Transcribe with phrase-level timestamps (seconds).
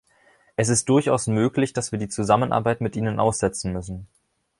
[0.55, 4.07] Es ist durchaus möglich, dass wir die Zusammenarbeit mit ihnen aussetzen müssen.